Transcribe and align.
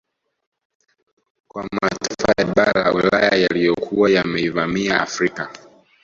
Kwa 1.47 1.63
mataifa 1.71 2.33
ya 2.37 2.45
bara 2.55 2.83
la 2.83 2.93
Ulaya 2.93 3.35
yaliyokuwa 3.35 4.09
yameivamia 4.09 5.01
Afrika 5.01 5.51